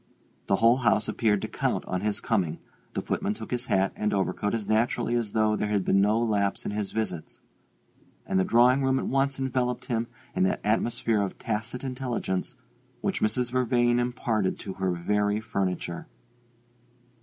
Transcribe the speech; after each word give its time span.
The 0.47 0.55
whole 0.55 0.77
house 0.77 1.07
appeared 1.07 1.43
to 1.43 1.47
count 1.47 1.85
on 1.85 2.01
his 2.01 2.19
coming; 2.19 2.57
the 2.95 3.03
footman 3.03 3.35
took 3.35 3.51
his 3.51 3.67
hat 3.67 3.93
and 3.95 4.15
overcoat 4.15 4.55
as 4.55 4.67
naturally 4.67 5.13
as 5.13 5.33
though 5.33 5.55
there 5.55 5.67
had 5.69 5.85
been 5.85 6.01
no 6.01 6.17
lapse 6.19 6.65
in 6.65 6.71
his 6.71 6.91
visits; 6.91 7.39
and 8.25 8.39
the 8.39 8.43
drawing 8.43 8.81
room 8.81 8.97
at 8.97 9.05
once 9.05 9.37
enveloped 9.39 9.85
him 9.85 10.07
in 10.35 10.41
that 10.41 10.59
atmosphere 10.63 11.21
of 11.21 11.37
tacit 11.37 11.83
intelligence 11.83 12.55
which 13.01 13.21
Mrs. 13.21 13.51
Vervain 13.51 13.99
imparted 13.99 14.57
to 14.57 14.73
her 14.73 14.89
very 14.91 15.39
furniture. 15.39 16.07